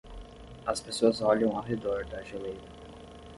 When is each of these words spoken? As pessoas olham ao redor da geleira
As 0.65 0.81
pessoas 0.81 1.21
olham 1.21 1.55
ao 1.55 1.61
redor 1.61 2.05
da 2.05 2.23
geleira 2.23 2.57